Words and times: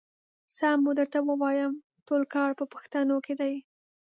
سم 0.55 0.77
به 0.85 0.91
درته 0.99 1.19
ووايم 1.23 1.73
ټول 2.07 2.21
کار 2.35 2.49
په 2.59 2.65
پښتنو 2.73 3.15
کې 3.25 3.33
دی. 3.39 3.55